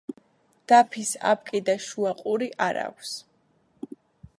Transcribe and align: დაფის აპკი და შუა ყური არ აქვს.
დაფის 0.71 1.11
აპკი 1.33 1.63
და 1.69 1.77
შუა 1.89 2.17
ყური 2.23 2.51
არ 2.71 2.81
აქვს. 2.89 3.17